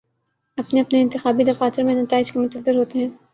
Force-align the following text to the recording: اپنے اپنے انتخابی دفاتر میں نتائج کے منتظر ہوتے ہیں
اپنے 0.57 0.81
اپنے 0.81 1.01
انتخابی 1.01 1.43
دفاتر 1.43 1.83
میں 1.83 1.95
نتائج 1.95 2.31
کے 2.31 2.39
منتظر 2.39 2.75
ہوتے 2.75 2.99
ہیں 2.99 3.09